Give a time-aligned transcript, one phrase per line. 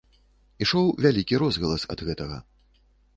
[0.65, 2.37] Ішоў вялікі розгалас ад гэтага.